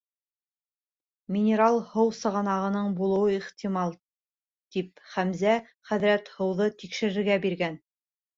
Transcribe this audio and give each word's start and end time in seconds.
Минераль 1.33 1.75
һыу 1.89 2.07
сығанағының 2.19 2.95
булыуы 3.01 3.35
ихтимал, 3.35 3.93
тип, 4.77 5.05
Хәмзә 5.13 5.55
хәҙрәт 5.91 6.33
һыуҙы 6.39 6.71
тикшертергә 6.83 7.39
биргән. 7.47 7.81